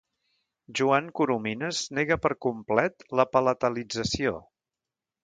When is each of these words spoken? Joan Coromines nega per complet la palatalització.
Joan 0.79 1.11
Coromines 1.19 1.81
nega 1.97 2.17
per 2.23 2.31
complet 2.45 3.05
la 3.21 3.27
palatalització. 3.37 4.33